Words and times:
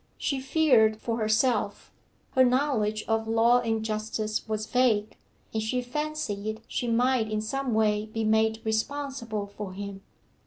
She 0.17 0.41
feared 0.41 0.97
for 0.99 1.19
herself; 1.19 1.91
her 2.31 2.43
knowledge 2.43 3.03
of 3.07 3.27
law 3.27 3.59
and 3.59 3.85
justice 3.85 4.47
was 4.49 4.65
vague, 4.65 5.15
and 5.53 5.61
she 5.61 5.83
fancied 5.83 6.61
she 6.67 6.87
might 6.87 7.29
in 7.29 7.39
some 7.39 7.75
way 7.75 8.07
be 8.07 8.23
made 8.23 8.61
responsible 8.65 9.45
for 9.45 9.73
him. 9.73 10.01